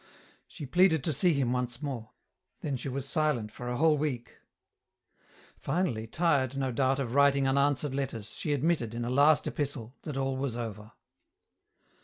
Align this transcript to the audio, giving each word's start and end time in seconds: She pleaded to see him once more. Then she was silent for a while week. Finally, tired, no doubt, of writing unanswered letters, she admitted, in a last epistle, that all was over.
She 0.47 0.65
pleaded 0.65 1.03
to 1.03 1.13
see 1.13 1.33
him 1.35 1.51
once 1.51 1.79
more. 1.79 2.09
Then 2.61 2.75
she 2.75 2.89
was 2.89 3.07
silent 3.07 3.51
for 3.51 3.69
a 3.69 3.75
while 3.77 3.95
week. 3.95 4.39
Finally, 5.59 6.07
tired, 6.07 6.57
no 6.57 6.71
doubt, 6.71 6.97
of 6.97 7.13
writing 7.13 7.47
unanswered 7.47 7.93
letters, 7.93 8.31
she 8.31 8.51
admitted, 8.51 8.95
in 8.95 9.05
a 9.05 9.11
last 9.11 9.45
epistle, 9.45 9.93
that 10.01 10.17
all 10.17 10.35
was 10.35 10.57
over. 10.57 10.93